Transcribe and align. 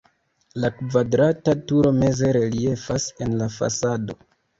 La 0.61 0.69
kvadrata 0.77 1.53
turo 1.71 1.91
meze 1.97 2.31
reliefas 2.39 3.05
en 3.27 3.37
la 3.43 3.49
fasado. 3.57 4.17